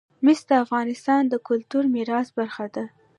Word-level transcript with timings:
مس 0.25 0.39
د 0.49 0.51
افغانستان 0.63 1.21
د 1.27 1.33
کلتوري 1.47 1.87
میراث 1.95 2.27
برخه 2.37 2.65
ده. 2.75 2.85